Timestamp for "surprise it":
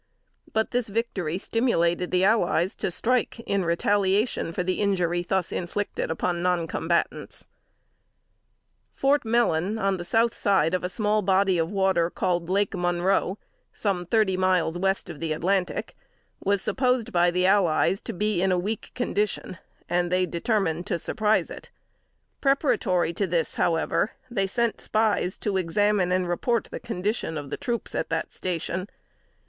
20.97-21.69